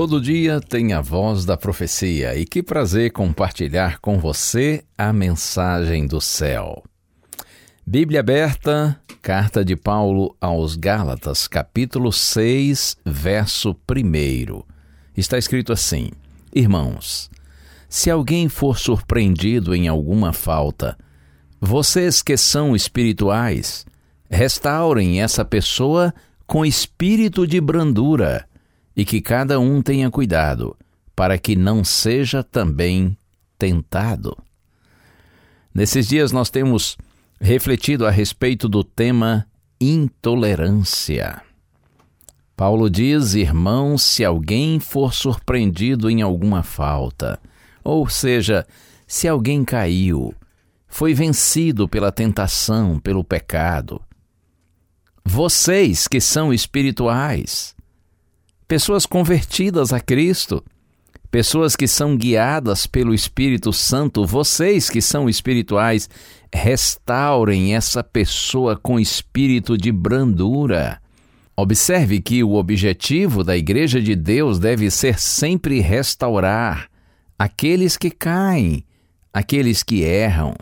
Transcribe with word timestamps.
Todo 0.00 0.18
dia 0.18 0.62
tem 0.62 0.94
a 0.94 1.02
voz 1.02 1.44
da 1.44 1.58
profecia 1.58 2.34
e 2.34 2.46
que 2.46 2.62
prazer 2.62 3.12
compartilhar 3.12 3.98
com 3.98 4.18
você 4.18 4.82
a 4.96 5.12
mensagem 5.12 6.06
do 6.06 6.22
céu. 6.22 6.82
Bíblia 7.86 8.20
aberta, 8.20 8.98
carta 9.20 9.62
de 9.62 9.76
Paulo 9.76 10.34
aos 10.40 10.74
Gálatas, 10.74 11.46
capítulo 11.46 12.10
6, 12.10 12.96
verso 13.04 13.76
1. 13.86 14.62
Está 15.14 15.36
escrito 15.36 15.70
assim: 15.70 16.12
Irmãos, 16.54 17.30
se 17.86 18.10
alguém 18.10 18.48
for 18.48 18.78
surpreendido 18.78 19.74
em 19.74 19.86
alguma 19.86 20.32
falta, 20.32 20.96
vocês 21.60 22.22
que 22.22 22.38
são 22.38 22.74
espirituais, 22.74 23.84
restaurem 24.30 25.20
essa 25.20 25.44
pessoa 25.44 26.14
com 26.46 26.64
espírito 26.64 27.46
de 27.46 27.60
brandura 27.60 28.48
e 28.96 29.04
que 29.04 29.20
cada 29.20 29.58
um 29.58 29.82
tenha 29.82 30.10
cuidado, 30.10 30.76
para 31.14 31.38
que 31.38 31.54
não 31.56 31.84
seja 31.84 32.42
também 32.42 33.16
tentado. 33.58 34.36
Nesses 35.74 36.08
dias 36.08 36.32
nós 36.32 36.50
temos 36.50 36.96
refletido 37.40 38.06
a 38.06 38.10
respeito 38.10 38.68
do 38.68 38.82
tema 38.82 39.46
intolerância. 39.80 41.42
Paulo 42.56 42.90
diz: 42.90 43.34
irmãos, 43.34 44.02
se 44.02 44.24
alguém 44.24 44.78
for 44.78 45.14
surpreendido 45.14 46.10
em 46.10 46.20
alguma 46.20 46.62
falta, 46.62 47.40
ou 47.82 48.08
seja, 48.08 48.66
se 49.06 49.26
alguém 49.26 49.64
caiu, 49.64 50.34
foi 50.86 51.14
vencido 51.14 51.88
pela 51.88 52.12
tentação, 52.12 52.98
pelo 52.98 53.24
pecado, 53.24 54.02
vocês 55.24 56.06
que 56.06 56.20
são 56.20 56.52
espirituais, 56.52 57.74
pessoas 58.70 59.04
convertidas 59.04 59.92
a 59.92 59.98
Cristo, 59.98 60.64
pessoas 61.28 61.74
que 61.74 61.88
são 61.88 62.16
guiadas 62.16 62.86
pelo 62.86 63.12
Espírito 63.12 63.72
Santo, 63.72 64.24
vocês 64.24 64.88
que 64.88 65.02
são 65.02 65.28
espirituais, 65.28 66.08
restaurem 66.54 67.74
essa 67.74 68.04
pessoa 68.04 68.76
com 68.76 69.00
espírito 69.00 69.76
de 69.76 69.90
brandura. 69.90 71.02
Observe 71.56 72.20
que 72.20 72.44
o 72.44 72.54
objetivo 72.54 73.42
da 73.42 73.56
Igreja 73.56 74.00
de 74.00 74.14
Deus 74.14 74.60
deve 74.60 74.88
ser 74.88 75.18
sempre 75.18 75.80
restaurar 75.80 76.88
aqueles 77.36 77.96
que 77.96 78.08
caem, 78.08 78.84
aqueles 79.34 79.82
que 79.82 80.02
erram. 80.02 80.54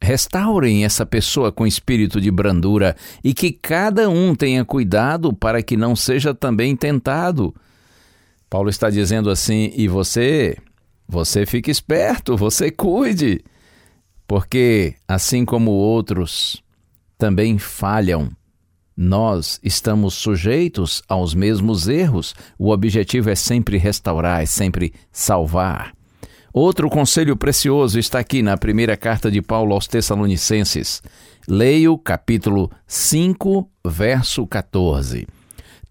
Restaurem 0.00 0.84
essa 0.84 1.04
pessoa 1.04 1.50
com 1.50 1.66
espírito 1.66 2.20
de 2.20 2.30
brandura 2.30 2.96
e 3.22 3.34
que 3.34 3.50
cada 3.50 4.08
um 4.08 4.34
tenha 4.34 4.64
cuidado 4.64 5.32
para 5.32 5.62
que 5.62 5.76
não 5.76 5.96
seja 5.96 6.32
também 6.32 6.76
tentado. 6.76 7.54
Paulo 8.48 8.70
está 8.70 8.88
dizendo 8.88 9.28
assim: 9.28 9.72
e 9.76 9.88
você, 9.88 10.56
você 11.06 11.44
fique 11.44 11.70
esperto, 11.70 12.36
você 12.36 12.70
cuide, 12.70 13.44
porque 14.26 14.94
assim 15.06 15.44
como 15.44 15.72
outros 15.72 16.62
também 17.18 17.58
falham, 17.58 18.30
nós 18.96 19.60
estamos 19.62 20.14
sujeitos 20.14 21.02
aos 21.08 21.34
mesmos 21.34 21.88
erros. 21.88 22.34
O 22.58 22.70
objetivo 22.70 23.30
é 23.30 23.34
sempre 23.34 23.76
restaurar, 23.76 24.42
é 24.42 24.46
sempre 24.46 24.92
salvar. 25.12 25.97
Outro 26.52 26.88
conselho 26.88 27.36
precioso 27.36 27.98
está 27.98 28.18
aqui 28.18 28.42
na 28.42 28.56
primeira 28.56 28.96
carta 28.96 29.30
de 29.30 29.42
Paulo 29.42 29.74
aos 29.74 29.86
Tessalonicenses. 29.86 31.02
Leio 31.46 31.96
capítulo 31.98 32.70
5, 32.86 33.68
verso 33.86 34.46
14. 34.46 35.26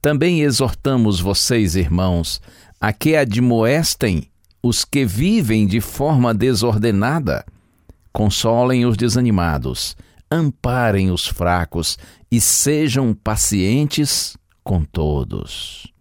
Também 0.01 0.41
exortamos 0.41 1.19
vocês, 1.19 1.75
irmãos, 1.75 2.41
a 2.81 2.91
que 2.91 3.15
admoestem 3.15 4.29
os 4.61 4.83
que 4.83 5.05
vivem 5.05 5.67
de 5.67 5.79
forma 5.79 6.33
desordenada, 6.33 7.45
consolem 8.11 8.85
os 8.85 8.97
desanimados, 8.97 9.95
amparem 10.29 11.11
os 11.11 11.27
fracos 11.27 11.97
e 12.31 12.41
sejam 12.41 13.13
pacientes 13.13 14.35
com 14.63 14.83
todos. 14.83 15.91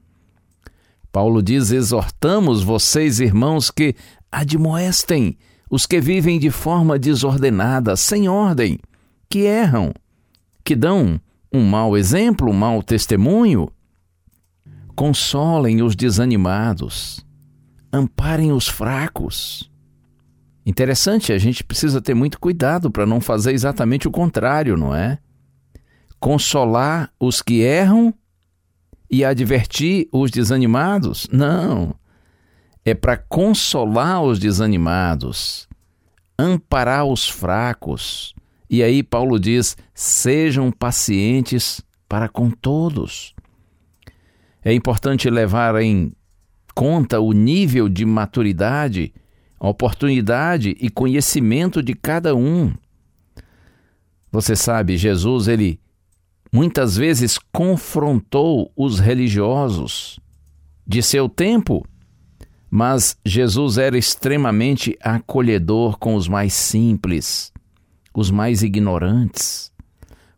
Paulo 1.17 1.43
diz: 1.43 1.71
exortamos 1.71 2.63
vocês, 2.63 3.21
irmãos, 3.21 3.71
que 3.71 3.95
admoestem 4.31 5.37
os 5.71 5.87
que 5.87 6.01
vivem 6.01 6.39
de 6.39 6.51
forma 6.51 6.99
desordenada, 6.99 7.97
sem 7.97 8.29
ordem, 8.29 8.79
que 9.29 9.41
erram, 9.41 9.93
que 10.65 10.77
dão 10.77 11.21
um 11.53 11.65
mau 11.65 11.97
exemplo, 11.97 12.51
um 12.51 12.55
mau 12.55 12.83
testemunho. 12.83 13.71
Consolem 14.95 15.83
os 15.83 15.95
desanimados, 15.95 17.25
amparem 17.93 18.53
os 18.53 18.69
fracos. 18.69 19.71
Interessante, 20.65 21.33
a 21.33 21.39
gente 21.39 21.63
precisa 21.63 22.01
ter 22.01 22.15
muito 22.15 22.41
cuidado 22.41 22.91
para 22.91 23.07
não 23.07 23.21
fazer 23.21 23.53
exatamente 23.53 24.09
o 24.09 24.11
contrário, 24.11 24.77
não 24.77 24.95
é? 24.95 25.19
Consolar 26.19 27.13
os 27.21 27.43
que 27.43 27.61
erram 27.61 28.13
e 29.11 29.25
advertir 29.25 30.09
os 30.11 30.31
desanimados? 30.31 31.29
Não 31.31 31.95
é 32.87 32.95
para 32.95 33.17
consolar 33.17 34.23
os 34.23 34.39
desanimados, 34.39 35.69
amparar 36.39 37.05
os 37.05 37.29
fracos. 37.29 38.33
E 38.71 38.81
aí 38.81 39.03
Paulo 39.03 39.41
diz: 39.41 39.77
sejam 39.93 40.71
pacientes 40.71 41.83
para 42.09 42.29
com 42.29 42.49
todos. 42.49 43.35
É 44.65 44.73
importante 44.73 45.29
levar 45.29 45.75
em 45.83 46.13
conta 46.77 47.19
o 47.19 47.33
nível 47.33 47.89
de 47.89 48.05
maturidade, 48.05 49.13
oportunidade 49.59 50.77
e 50.81 50.89
conhecimento 50.89 51.83
de 51.83 51.93
cada 51.93 52.37
um. 52.37 52.73
Você 54.31 54.55
sabe, 54.55 54.97
Jesus, 54.97 55.49
ele 55.49 55.81
muitas 56.53 56.97
vezes 56.97 57.37
confrontou 57.53 58.71
os 58.77 59.01
religiosos 59.01 60.21
de 60.87 61.03
seu 61.03 61.29
tempo 61.29 61.85
mas 62.71 63.17
Jesus 63.25 63.79
era 63.79 63.97
extremamente 63.97 64.97
acolhedor 65.01 65.99
com 65.99 66.15
os 66.15 66.29
mais 66.29 66.53
simples, 66.53 67.53
os 68.15 68.31
mais 68.31 68.63
ignorantes. 68.63 69.73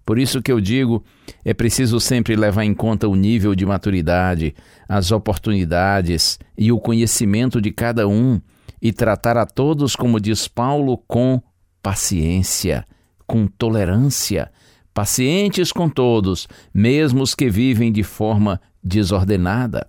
Por 0.04 0.19
isso 0.19 0.40
que 0.40 0.50
eu 0.50 0.60
digo, 0.60 1.04
é 1.44 1.52
preciso 1.52 2.00
sempre 2.00 2.34
levar 2.34 2.64
em 2.64 2.72
conta 2.72 3.06
o 3.06 3.14
nível 3.14 3.54
de 3.54 3.66
maturidade, 3.66 4.54
as 4.88 5.12
oportunidades 5.12 6.38
e 6.56 6.72
o 6.72 6.80
conhecimento 6.80 7.60
de 7.60 7.70
cada 7.70 8.08
um 8.08 8.40
e 8.81 8.92
tratar 8.92 9.36
a 9.36 9.44
todos, 9.44 9.94
como 9.94 10.20
diz 10.20 10.48
Paulo, 10.48 10.96
com 11.06 11.42
paciência, 11.82 12.86
com 13.26 13.46
tolerância, 13.46 14.50
pacientes 14.94 15.72
com 15.72 15.88
todos, 15.88 16.48
mesmo 16.72 17.22
os 17.22 17.34
que 17.34 17.50
vivem 17.50 17.92
de 17.92 18.02
forma 18.02 18.60
desordenada. 18.82 19.86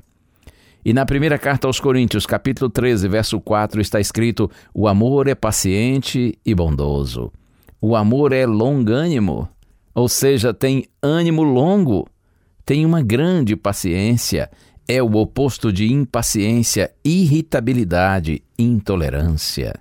E 0.90 0.94
na 0.94 1.06
primeira 1.06 1.38
carta 1.38 1.68
aos 1.68 1.80
Coríntios, 1.80 2.26
capítulo 2.26 2.68
13, 2.68 3.08
verso 3.08 3.40
4, 3.40 3.80
está 3.80 4.00
escrito: 4.00 4.50
O 4.74 4.88
amor 4.88 5.28
é 5.28 5.36
paciente 5.36 6.36
e 6.44 6.56
bondoso. 6.56 7.32
O 7.80 7.96
amor 7.96 8.34
é 8.34 8.44
longânimo, 8.48 9.48
ou 9.94 10.10
seja, 10.10 10.52
tem 10.52 10.88
ânimo 11.00 11.44
longo, 11.44 12.08
tem 12.66 12.88
uma 12.88 13.04
grande 13.04 13.56
paciência, 13.56 14.50
é 14.88 15.00
o 15.00 15.16
oposto 15.18 15.72
de 15.72 15.94
impaciência, 15.94 16.92
irritabilidade, 17.06 18.42
intolerância. 18.58 19.80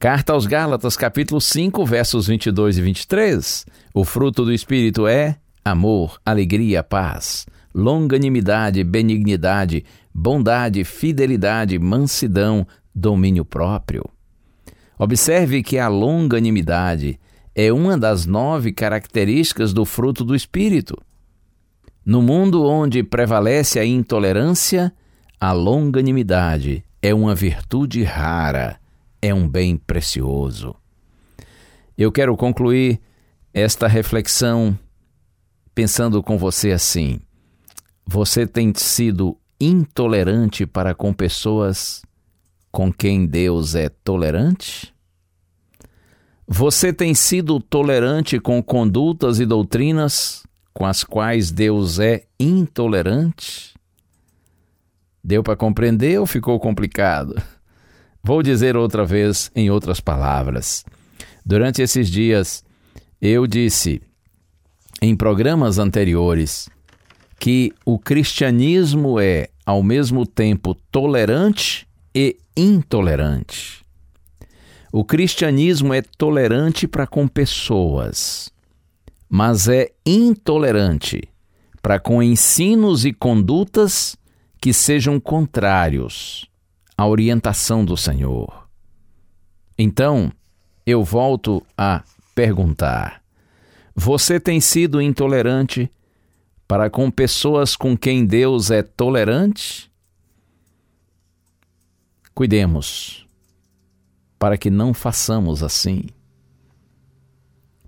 Carta 0.00 0.32
aos 0.32 0.46
Gálatas, 0.46 0.96
capítulo 0.96 1.40
5, 1.40 1.86
versos 1.86 2.26
22 2.26 2.76
e 2.76 2.82
23. 2.82 3.66
O 3.94 4.04
fruto 4.04 4.44
do 4.44 4.52
Espírito 4.52 5.06
é 5.06 5.36
amor, 5.64 6.18
alegria, 6.26 6.82
paz 6.82 7.46
longanimidade, 7.74 8.84
benignidade, 8.84 9.84
bondade, 10.14 10.84
fidelidade, 10.84 11.78
mansidão, 11.78 12.66
domínio 12.94 13.44
próprio. 13.44 14.04
Observe 14.98 15.62
que 15.62 15.78
a 15.78 15.88
longanimidade 15.88 17.18
é 17.54 17.72
uma 17.72 17.98
das 17.98 18.26
nove 18.26 18.72
características 18.72 19.72
do 19.72 19.84
fruto 19.84 20.24
do 20.24 20.34
Espírito. 20.34 20.96
No 22.04 22.22
mundo 22.22 22.64
onde 22.64 23.02
prevalece 23.02 23.78
a 23.78 23.84
intolerância, 23.84 24.92
a 25.40 25.52
longanimidade 25.52 26.84
é 27.00 27.12
uma 27.12 27.34
virtude 27.34 28.02
rara, 28.02 28.78
é 29.20 29.34
um 29.34 29.48
bem 29.48 29.76
precioso. 29.76 30.74
Eu 31.96 32.10
quero 32.10 32.36
concluir 32.36 33.00
esta 33.52 33.86
reflexão 33.86 34.78
pensando 35.74 36.22
com 36.22 36.38
você 36.38 36.72
assim: 36.72 37.20
você 38.06 38.46
tem 38.46 38.72
sido 38.74 39.36
intolerante 39.60 40.66
para 40.66 40.94
com 40.94 41.12
pessoas 41.12 42.02
com 42.70 42.92
quem 42.92 43.26
Deus 43.26 43.74
é 43.74 43.88
tolerante? 43.88 44.92
Você 46.46 46.92
tem 46.92 47.14
sido 47.14 47.60
tolerante 47.60 48.38
com 48.40 48.62
condutas 48.62 49.38
e 49.38 49.46
doutrinas 49.46 50.42
com 50.74 50.84
as 50.84 51.04
quais 51.04 51.50
Deus 51.50 51.98
é 51.98 52.24
intolerante? 52.38 53.74
Deu 55.22 55.42
para 55.42 55.56
compreender 55.56 56.18
ou 56.18 56.26
ficou 56.26 56.58
complicado? 56.58 57.40
Vou 58.24 58.42
dizer 58.42 58.76
outra 58.76 59.04
vez 59.04 59.50
em 59.54 59.70
outras 59.70 60.00
palavras. 60.00 60.84
Durante 61.44 61.82
esses 61.82 62.08
dias, 62.10 62.64
eu 63.20 63.46
disse 63.46 64.00
em 65.00 65.16
programas 65.16 65.78
anteriores 65.78 66.68
que 67.42 67.72
o 67.84 67.98
cristianismo 67.98 69.18
é, 69.18 69.48
ao 69.66 69.82
mesmo 69.82 70.24
tempo, 70.24 70.76
tolerante 70.92 71.88
e 72.14 72.36
intolerante. 72.56 73.84
O 74.92 75.04
cristianismo 75.04 75.92
é 75.92 76.02
tolerante 76.02 76.86
para 76.86 77.04
com 77.04 77.26
pessoas, 77.26 78.48
mas 79.28 79.66
é 79.66 79.90
intolerante 80.06 81.28
para 81.82 81.98
com 81.98 82.22
ensinos 82.22 83.04
e 83.04 83.12
condutas 83.12 84.16
que 84.60 84.72
sejam 84.72 85.18
contrários 85.18 86.48
à 86.96 87.08
orientação 87.08 87.84
do 87.84 87.96
Senhor. 87.96 88.68
Então, 89.76 90.30
eu 90.86 91.02
volto 91.02 91.60
a 91.76 92.04
perguntar: 92.36 93.20
você 93.96 94.38
tem 94.38 94.60
sido 94.60 95.02
intolerante 95.02 95.90
para 96.72 96.88
com 96.88 97.10
pessoas 97.10 97.76
com 97.76 97.94
quem 97.94 98.24
Deus 98.24 98.70
é 98.70 98.82
tolerante? 98.82 99.92
Cuidemos 102.32 103.26
para 104.38 104.56
que 104.56 104.70
não 104.70 104.94
façamos 104.94 105.62
assim. 105.62 106.04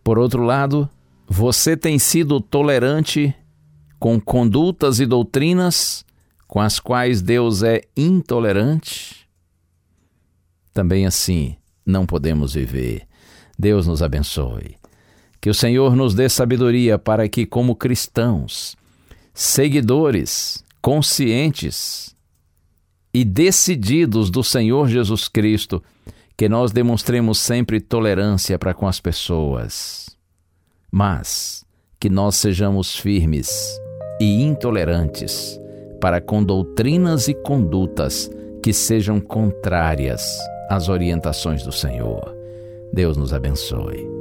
Por 0.02 0.18
outro 0.18 0.42
lado, 0.42 0.86
você 1.26 1.78
tem 1.78 1.98
sido 1.98 2.38
tolerante 2.42 3.34
com 3.98 4.20
condutas 4.20 5.00
e 5.00 5.06
doutrinas 5.06 6.04
com 6.46 6.60
as 6.60 6.78
quais 6.78 7.22
Deus 7.22 7.62
é 7.62 7.80
intolerante? 7.96 9.26
Também 10.74 11.06
assim 11.06 11.56
não 11.86 12.04
podemos 12.04 12.52
viver. 12.52 13.08
Deus 13.58 13.86
nos 13.86 14.02
abençoe. 14.02 14.76
Que 15.44 15.50
o 15.50 15.54
Senhor 15.54 15.94
nos 15.94 16.14
dê 16.14 16.26
sabedoria 16.26 16.98
para 16.98 17.28
que, 17.28 17.44
como 17.44 17.76
cristãos, 17.76 18.74
seguidores, 19.34 20.64
conscientes 20.80 22.16
e 23.12 23.26
decididos 23.26 24.30
do 24.30 24.42
Senhor 24.42 24.88
Jesus 24.88 25.28
Cristo, 25.28 25.84
que 26.34 26.48
nós 26.48 26.72
demonstremos 26.72 27.38
sempre 27.40 27.78
tolerância 27.78 28.58
para 28.58 28.72
com 28.72 28.88
as 28.88 29.00
pessoas, 29.00 30.16
mas 30.90 31.62
que 32.00 32.08
nós 32.08 32.36
sejamos 32.36 32.96
firmes 32.96 33.78
e 34.18 34.40
intolerantes 34.40 35.60
para 36.00 36.22
com 36.22 36.42
doutrinas 36.42 37.28
e 37.28 37.34
condutas 37.34 38.30
que 38.62 38.72
sejam 38.72 39.20
contrárias 39.20 40.24
às 40.70 40.88
orientações 40.88 41.62
do 41.62 41.70
Senhor. 41.70 42.34
Deus 42.94 43.18
nos 43.18 43.34
abençoe. 43.34 44.13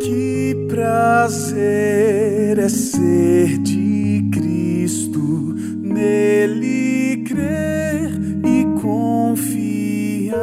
Que 0.00 0.66
prazer 0.68 2.58
é 2.58 2.68
ser 2.70 3.58
de 3.58 4.28
Cristo, 4.32 5.54
nele 5.82 7.22
crer 7.28 8.10
e 8.42 8.64
confiar. 8.80 10.38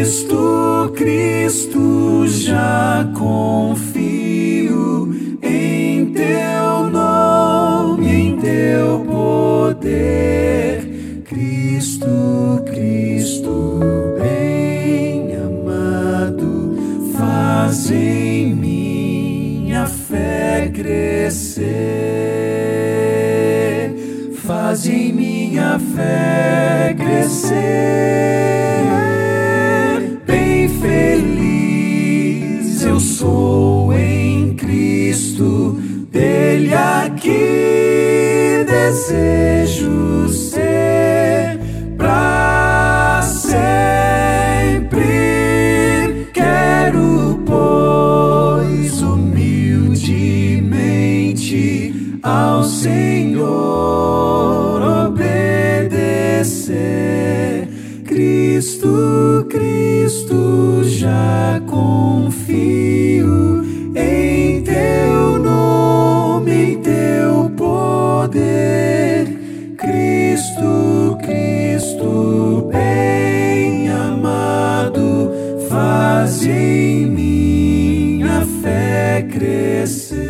Cristo, 0.00 0.92
Cristo, 0.96 2.26
já 2.26 3.08
confio 3.16 3.89
crescer. 27.50 27.89
Cristo, 58.60 59.46
Cristo, 59.48 60.84
já 60.84 61.62
confio 61.66 63.64
em 63.96 64.62
teu 64.62 65.38
nome, 65.38 66.52
em 66.52 66.78
teu 66.82 67.50
poder. 67.56 69.24
Cristo, 69.78 71.16
Cristo, 71.22 72.68
bem 72.70 73.88
amado, 73.88 75.30
faz 75.70 76.44
em 76.44 77.06
minha 77.06 78.46
fé 78.62 79.26
crescer. 79.32 80.20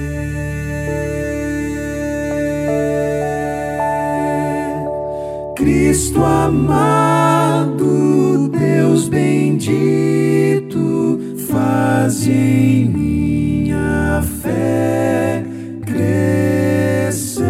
Cristo 5.56 6.25
amado, 6.25 8.10
Deus 8.90 9.09
bendito, 9.09 10.76
faz 11.49 12.26
em 12.26 12.87
minha 12.87 14.20
fé 14.20 15.44
crescer. 15.87 17.44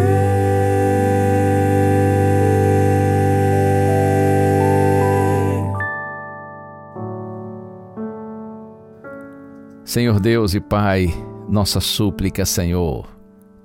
Senhor 9.83 10.19
Deus 10.19 10.53
e 10.53 10.59
Pai, 10.59 11.07
nossa 11.49 11.79
súplica, 11.79 12.45
Senhor, 12.45 13.07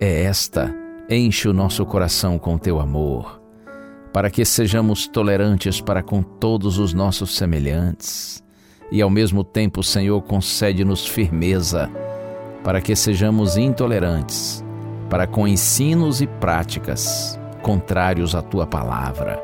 é 0.00 0.22
esta: 0.22 0.74
enche 1.10 1.46
o 1.46 1.52
nosso 1.52 1.84
coração 1.84 2.38
com 2.38 2.56
teu 2.56 2.80
amor, 2.80 3.35
para 4.16 4.30
que 4.30 4.46
sejamos 4.46 5.06
tolerantes 5.06 5.78
para 5.78 6.02
com 6.02 6.22
todos 6.22 6.78
os 6.78 6.94
nossos 6.94 7.36
semelhantes, 7.36 8.42
e 8.90 9.02
ao 9.02 9.10
mesmo 9.10 9.44
tempo, 9.44 9.82
Senhor, 9.82 10.22
concede-nos 10.22 11.06
firmeza, 11.06 11.90
para 12.64 12.80
que 12.80 12.96
sejamos 12.96 13.58
intolerantes 13.58 14.64
para 15.10 15.26
com 15.26 15.46
ensinos 15.46 16.22
e 16.22 16.26
práticas 16.26 17.38
contrários 17.60 18.34
à 18.34 18.40
tua 18.40 18.66
palavra. 18.66 19.38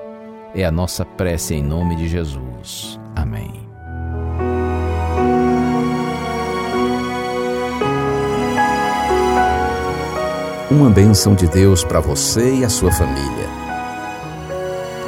É 0.55 0.65
a 0.65 0.71
nossa 0.71 1.05
prece 1.05 1.55
em 1.55 1.63
nome 1.63 1.95
de 1.95 2.09
Jesus. 2.09 2.99
Amém. 3.15 3.61
uma 10.71 10.89
bênção 10.89 11.35
de 11.35 11.47
Deus 11.47 11.85
para 11.85 12.01
você 12.01 12.55
e 12.55 12.65
a 12.65 12.69
sua 12.71 12.91
família. 12.91 13.62